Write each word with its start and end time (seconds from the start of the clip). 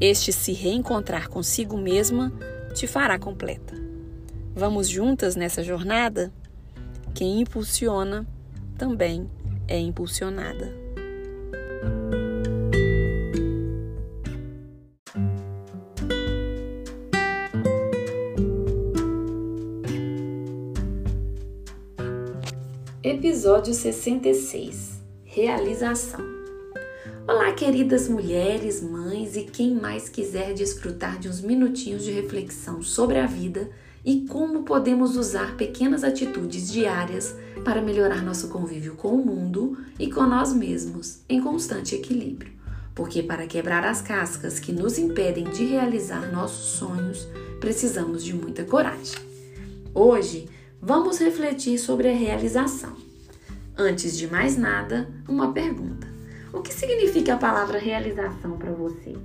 este 0.00 0.32
se 0.32 0.52
reencontrar 0.52 1.28
consigo 1.28 1.76
mesma 1.76 2.32
te 2.74 2.86
fará 2.86 3.18
completa. 3.18 3.74
Vamos 4.54 4.88
juntas 4.88 5.36
nessa 5.36 5.62
jornada? 5.62 6.32
Quem 7.14 7.42
impulsiona 7.42 8.26
também 8.78 9.30
é 9.68 9.78
impulsionada. 9.78 10.80
Episódio 23.02 23.74
66 23.74 25.02
Realização 25.24 26.40
Olá, 27.30 27.52
queridas 27.52 28.08
mulheres, 28.08 28.82
mães 28.82 28.99
e 29.36 29.44
quem 29.44 29.74
mais 29.74 30.08
quiser 30.08 30.54
desfrutar 30.54 31.18
de 31.18 31.28
uns 31.28 31.40
minutinhos 31.40 32.04
de 32.04 32.10
reflexão 32.10 32.82
sobre 32.82 33.18
a 33.18 33.26
vida 33.26 33.70
e 34.04 34.26
como 34.26 34.62
podemos 34.62 35.16
usar 35.16 35.56
pequenas 35.56 36.02
atitudes 36.04 36.70
diárias 36.70 37.34
para 37.64 37.82
melhorar 37.82 38.22
nosso 38.22 38.48
convívio 38.48 38.94
com 38.94 39.14
o 39.14 39.24
mundo 39.24 39.78
e 39.98 40.10
com 40.10 40.26
nós 40.26 40.52
mesmos 40.52 41.20
em 41.28 41.40
constante 41.40 41.94
equilíbrio. 41.94 42.52
Porque 42.94 43.22
para 43.22 43.46
quebrar 43.46 43.84
as 43.84 44.02
cascas 44.02 44.58
que 44.58 44.72
nos 44.72 44.98
impedem 44.98 45.44
de 45.44 45.64
realizar 45.64 46.32
nossos 46.32 46.78
sonhos, 46.78 47.28
precisamos 47.60 48.24
de 48.24 48.34
muita 48.34 48.64
coragem. 48.64 49.18
Hoje, 49.94 50.48
vamos 50.80 51.18
refletir 51.18 51.78
sobre 51.78 52.08
a 52.08 52.14
realização. 52.14 52.96
Antes 53.76 54.16
de 54.16 54.26
mais 54.26 54.56
nada, 54.56 55.08
uma 55.28 55.52
pergunta. 55.52 56.09
O 56.52 56.62
que 56.62 56.74
significa 56.74 57.34
a 57.34 57.38
palavra 57.38 57.78
realização 57.78 58.58
para 58.58 58.72
você? 58.72 59.16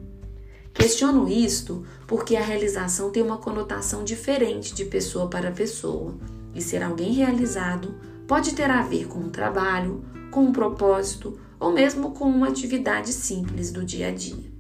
Questiono 0.74 1.28
isto 1.28 1.84
porque 2.06 2.36
a 2.36 2.44
realização 2.44 3.10
tem 3.10 3.24
uma 3.24 3.38
conotação 3.38 4.04
diferente 4.04 4.76
de 4.76 4.86
pessoa 4.86 5.28
para 5.28 5.52
pessoa, 5.52 6.16
e 6.54 6.62
ser 6.62 6.84
alguém 6.84 7.14
realizado 7.14 7.96
pode 8.28 8.54
ter 8.54 8.70
a 8.70 8.82
ver 8.82 9.08
com 9.08 9.20
um 9.20 9.30
trabalho, 9.30 10.04
com 10.30 10.42
um 10.42 10.52
propósito 10.52 11.40
ou 11.60 11.72
mesmo 11.72 12.12
com 12.12 12.26
uma 12.26 12.50
atividade 12.50 13.12
simples 13.12 13.72
do 13.72 13.84
dia 13.84 14.10
a 14.10 14.12
dia. 14.12 14.54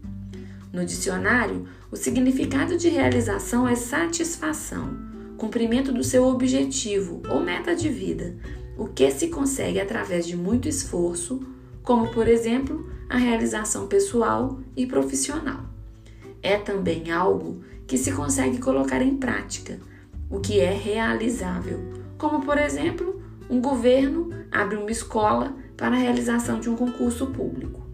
No 0.73 0.85
dicionário, 0.85 1.67
o 1.91 1.95
significado 1.95 2.77
de 2.77 2.89
realização 2.89 3.67
é 3.67 3.75
satisfação, 3.75 4.97
cumprimento 5.37 5.91
do 5.91 6.03
seu 6.03 6.25
objetivo 6.25 7.21
ou 7.29 7.41
meta 7.41 7.75
de 7.75 7.89
vida, 7.89 8.35
o 8.77 8.87
que 8.87 9.09
se 9.11 9.27
consegue 9.27 9.79
através 9.79 10.25
de 10.25 10.35
muito 10.35 10.67
esforço 10.67 11.39
como 11.85 12.07
por 12.09 12.28
exemplo 12.28 12.90
a 13.07 13.18
realização 13.18 13.88
pessoal 13.88 14.59
e 14.75 14.85
profissional. 14.85 15.62
É 16.41 16.57
também 16.57 17.12
algo 17.12 17.63
que 17.88 17.97
se 17.97 18.12
consegue 18.12 18.57
colocar 18.57 19.01
em 19.01 19.16
prática, 19.16 19.79
o 20.29 20.40
que 20.40 20.59
é 20.59 20.74
realizável, 20.74 21.79
como 22.18 22.44
por 22.44 22.57
exemplo, 22.57 23.22
um 23.50 23.62
governo 23.62 24.29
abre 24.51 24.75
uma 24.75 24.90
escola 24.90 25.56
para 25.78 25.95
a 25.95 26.00
realização 26.00 26.59
de 26.59 26.69
um 26.69 26.75
concurso 26.75 27.28
público. 27.28 27.85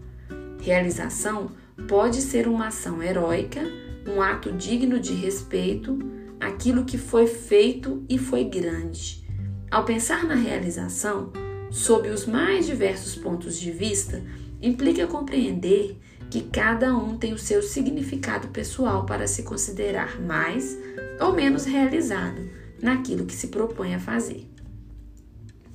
Realização 0.60 1.50
pode 1.86 2.22
ser 2.22 2.48
uma 2.48 2.68
ação 2.68 3.02
heróica, 3.02 3.60
um 4.06 4.22
ato 4.22 4.52
digno 4.52 4.98
de 4.98 5.12
respeito, 5.12 5.98
aquilo 6.40 6.84
que 6.84 6.96
foi 6.96 7.26
feito 7.26 8.02
e 8.08 8.16
foi 8.16 8.44
grande. 8.44 9.22
Ao 9.70 9.84
pensar 9.84 10.24
na 10.24 10.34
realização, 10.34 11.32
sob 11.72 12.08
os 12.10 12.26
mais 12.26 12.66
diversos 12.66 13.16
pontos 13.16 13.58
de 13.58 13.72
vista, 13.72 14.22
implica 14.60 15.06
compreender 15.06 15.98
que 16.30 16.42
cada 16.42 16.94
um 16.94 17.16
tem 17.16 17.32
o 17.32 17.38
seu 17.38 17.62
significado 17.62 18.48
pessoal 18.48 19.06
para 19.06 19.26
se 19.26 19.42
considerar 19.42 20.20
mais 20.20 20.78
ou 21.18 21.32
menos 21.32 21.64
realizado 21.64 22.48
naquilo 22.80 23.24
que 23.24 23.34
se 23.34 23.48
propõe 23.48 23.94
a 23.94 23.98
fazer. 23.98 24.46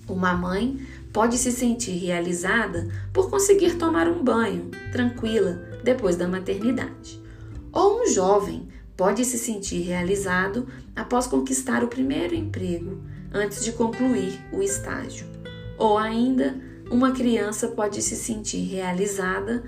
Uma 0.07 0.33
mãe 0.33 0.79
pode 1.11 1.37
se 1.37 1.51
sentir 1.51 1.97
realizada 1.97 2.87
por 3.11 3.29
conseguir 3.29 3.75
tomar 3.75 4.07
um 4.07 4.23
banho 4.23 4.69
tranquila 4.91 5.53
depois 5.83 6.15
da 6.15 6.27
maternidade. 6.27 7.21
Ou 7.73 8.03
um 8.03 8.07
jovem 8.07 8.67
pode 8.95 9.25
se 9.25 9.37
sentir 9.37 9.81
realizado 9.81 10.67
após 10.95 11.27
conquistar 11.27 11.83
o 11.83 11.87
primeiro 11.87 12.33
emprego 12.35 13.01
antes 13.33 13.63
de 13.63 13.71
concluir 13.71 14.39
o 14.51 14.61
estágio. 14.61 15.36
Ou 15.77 15.97
ainda, 15.97 16.55
uma 16.89 17.11
criança 17.11 17.67
pode 17.67 18.01
se 18.01 18.15
sentir 18.15 18.63
realizada 18.63 19.63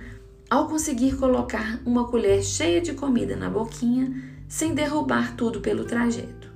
ao 0.49 0.67
conseguir 0.67 1.15
colocar 1.17 1.79
uma 1.85 2.07
colher 2.07 2.43
cheia 2.43 2.81
de 2.81 2.93
comida 2.93 3.35
na 3.35 3.49
boquinha 3.49 4.23
sem 4.47 4.73
derrubar 4.73 5.35
tudo 5.35 5.61
pelo 5.61 5.85
trajeto. 5.85 6.49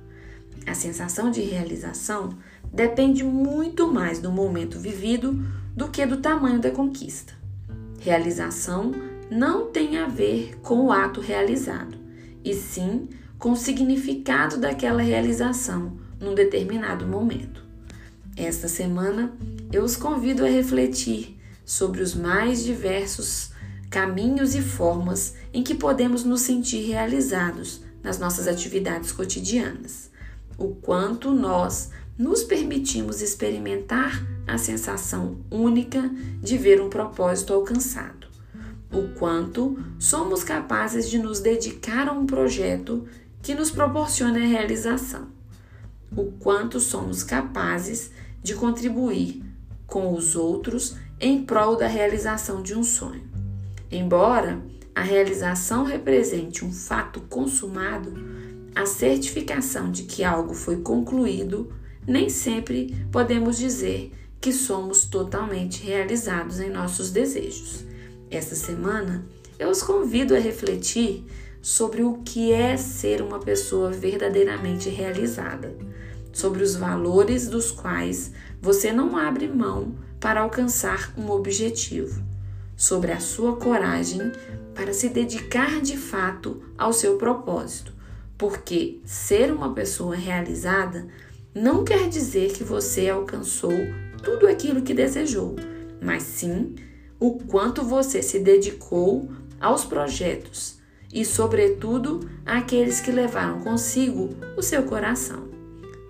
A 0.66 0.74
sensação 0.74 1.30
de 1.30 1.42
realização 1.42 2.30
depende 2.72 3.22
muito 3.22 3.86
mais 3.86 4.18
do 4.18 4.32
momento 4.32 4.80
vivido 4.80 5.38
do 5.76 5.88
que 5.88 6.04
do 6.04 6.16
tamanho 6.16 6.58
da 6.58 6.70
conquista. 6.70 7.34
Realização 8.00 8.92
não 9.30 9.70
tem 9.70 9.98
a 9.98 10.06
ver 10.06 10.58
com 10.62 10.86
o 10.86 10.92
ato 10.92 11.20
realizado, 11.20 11.96
e 12.44 12.52
sim 12.52 13.08
com 13.38 13.52
o 13.52 13.56
significado 13.56 14.58
daquela 14.58 15.02
realização 15.02 15.98
num 16.20 16.34
determinado 16.34 17.06
momento. 17.06 17.63
Esta 18.36 18.66
semana 18.66 19.32
eu 19.72 19.84
os 19.84 19.94
convido 19.94 20.44
a 20.44 20.48
refletir 20.48 21.38
sobre 21.64 22.02
os 22.02 22.16
mais 22.16 22.64
diversos 22.64 23.50
caminhos 23.88 24.56
e 24.56 24.60
formas 24.60 25.34
em 25.52 25.62
que 25.62 25.74
podemos 25.74 26.24
nos 26.24 26.40
sentir 26.40 26.84
realizados 26.84 27.80
nas 28.02 28.18
nossas 28.18 28.48
atividades 28.48 29.12
cotidianas. 29.12 30.10
O 30.58 30.74
quanto 30.74 31.30
nós 31.30 31.90
nos 32.18 32.42
permitimos 32.42 33.22
experimentar 33.22 34.20
a 34.48 34.58
sensação 34.58 35.38
única 35.48 36.10
de 36.42 36.58
ver 36.58 36.80
um 36.80 36.90
propósito 36.90 37.52
alcançado. 37.52 38.26
O 38.92 39.14
quanto 39.16 39.78
somos 39.98 40.42
capazes 40.42 41.08
de 41.08 41.18
nos 41.18 41.38
dedicar 41.38 42.08
a 42.08 42.12
um 42.12 42.26
projeto 42.26 43.06
que 43.40 43.54
nos 43.54 43.70
proporciona 43.70 44.38
a 44.38 44.46
realização. 44.46 45.28
O 46.16 46.32
quanto 46.32 46.78
somos 46.78 47.24
capazes 47.24 48.10
de 48.44 48.54
contribuir 48.54 49.42
com 49.86 50.12
os 50.12 50.36
outros 50.36 50.96
em 51.18 51.42
prol 51.42 51.76
da 51.76 51.86
realização 51.86 52.62
de 52.62 52.76
um 52.76 52.84
sonho. 52.84 53.24
Embora 53.90 54.62
a 54.94 55.00
realização 55.00 55.82
represente 55.84 56.62
um 56.62 56.70
fato 56.70 57.22
consumado, 57.22 58.12
a 58.74 58.84
certificação 58.84 59.90
de 59.90 60.02
que 60.02 60.22
algo 60.22 60.52
foi 60.52 60.76
concluído, 60.82 61.72
nem 62.06 62.28
sempre 62.28 62.94
podemos 63.10 63.56
dizer 63.56 64.12
que 64.40 64.52
somos 64.52 65.06
totalmente 65.06 65.82
realizados 65.82 66.60
em 66.60 66.68
nossos 66.68 67.10
desejos. 67.10 67.82
Esta 68.30 68.54
semana, 68.54 69.24
eu 69.58 69.70
os 69.70 69.82
convido 69.82 70.36
a 70.36 70.38
refletir 70.38 71.24
sobre 71.62 72.02
o 72.02 72.18
que 72.18 72.52
é 72.52 72.76
ser 72.76 73.22
uma 73.22 73.38
pessoa 73.38 73.90
verdadeiramente 73.90 74.90
realizada, 74.90 75.74
sobre 76.34 76.62
os 76.62 76.74
valores 76.74 77.48
dos 77.48 77.70
quais 77.70 78.32
você 78.60 78.92
não 78.92 79.16
abre 79.16 79.46
mão 79.48 79.94
para 80.20 80.40
alcançar 80.40 81.14
um 81.16 81.30
objetivo, 81.30 82.22
sobre 82.76 83.12
a 83.12 83.20
sua 83.20 83.56
coragem 83.56 84.32
para 84.74 84.92
se 84.92 85.08
dedicar 85.08 85.80
de 85.80 85.96
fato 85.96 86.60
ao 86.76 86.92
seu 86.92 87.16
propósito, 87.16 87.94
porque 88.36 89.00
ser 89.04 89.52
uma 89.52 89.72
pessoa 89.72 90.16
realizada 90.16 91.06
não 91.54 91.84
quer 91.84 92.08
dizer 92.08 92.52
que 92.52 92.64
você 92.64 93.08
alcançou 93.08 93.72
tudo 94.22 94.48
aquilo 94.48 94.82
que 94.82 94.92
desejou, 94.92 95.54
mas 96.02 96.24
sim 96.24 96.74
o 97.20 97.38
quanto 97.38 97.84
você 97.84 98.20
se 98.20 98.40
dedicou 98.40 99.30
aos 99.60 99.84
projetos 99.84 100.78
e, 101.12 101.24
sobretudo, 101.24 102.28
àqueles 102.44 103.00
que 103.00 103.12
levaram 103.12 103.60
consigo 103.60 104.30
o 104.56 104.62
seu 104.62 104.82
coração. 104.82 105.53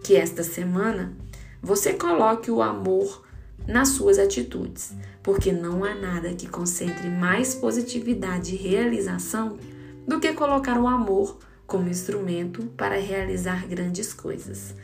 Que 0.04 0.16
esta 0.16 0.44
semana 0.44 1.14
você 1.62 1.94
coloque 1.94 2.50
o 2.50 2.60
amor 2.60 3.24
nas 3.66 3.88
suas 3.88 4.18
atitudes, 4.18 4.92
porque 5.22 5.50
não 5.50 5.82
há 5.82 5.94
nada 5.94 6.34
que 6.34 6.46
concentre 6.46 7.08
mais 7.08 7.54
positividade 7.54 8.54
e 8.54 8.58
realização 8.58 9.58
do 10.06 10.20
que 10.20 10.34
colocar 10.34 10.78
o 10.78 10.86
amor 10.86 11.38
como 11.66 11.88
instrumento 11.88 12.66
para 12.76 13.00
realizar 13.00 13.66
grandes 13.66 14.12
coisas 14.12 14.74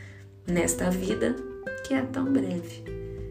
nesta 0.47 0.89
vida 0.89 1.35
que 1.85 1.93
é 1.93 2.01
tão 2.01 2.33
breve. 2.33 2.83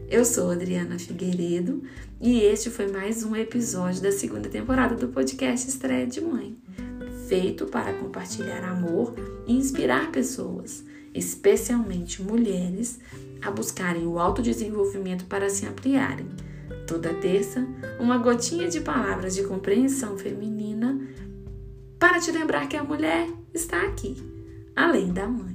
Eu 0.09 0.23
sou 0.23 0.51
Adriana 0.51 0.97
Figueiredo 0.97 1.83
e 2.21 2.39
este 2.39 2.69
foi 2.69 2.87
mais 2.87 3.23
um 3.23 3.35
episódio 3.35 4.01
da 4.01 4.13
segunda 4.13 4.47
temporada 4.47 4.95
do 4.95 5.09
podcast 5.09 5.67
Estreia 5.67 6.07
de 6.07 6.21
Mãe, 6.21 6.57
feito 7.27 7.65
para 7.65 7.93
compartilhar 7.93 8.63
amor 8.63 9.13
e 9.45 9.53
inspirar 9.53 10.09
pessoas, 10.11 10.85
especialmente 11.13 12.21
mulheres, 12.21 12.99
a 13.41 13.49
buscarem 13.49 14.05
o 14.05 14.19
autodesenvolvimento 14.19 15.25
para 15.25 15.49
se 15.49 15.65
ampliarem. 15.65 16.27
Toda 16.87 17.13
terça, 17.13 17.65
uma 17.99 18.17
gotinha 18.17 18.67
de 18.67 18.81
palavras 18.81 19.35
de 19.35 19.43
compreensão 19.43 20.17
feminina 20.17 20.99
para 21.97 22.19
te 22.19 22.31
lembrar 22.31 22.67
que 22.67 22.75
a 22.75 22.83
mulher 22.83 23.27
está 23.53 23.83
aqui, 23.83 24.15
além 24.75 25.11
da 25.11 25.27
mãe. 25.27 25.50